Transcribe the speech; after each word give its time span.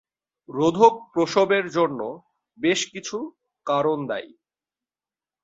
রোধক 0.49 0.93
প্রসবের 1.13 1.65
জন্য 1.69 1.99
বেশ 2.57 2.79
কিছু 2.85 3.17
কারণ 3.67 3.97
দায়ী। 4.07 4.31